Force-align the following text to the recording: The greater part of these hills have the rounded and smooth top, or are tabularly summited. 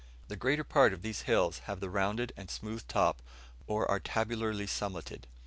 The 0.29 0.35
greater 0.35 0.63
part 0.63 0.93
of 0.93 1.03
these 1.03 1.21
hills 1.29 1.59
have 1.65 1.79
the 1.79 1.87
rounded 1.87 2.33
and 2.35 2.49
smooth 2.49 2.87
top, 2.87 3.21
or 3.67 3.85
are 3.87 3.99
tabularly 3.99 4.65
summited. 4.65 5.25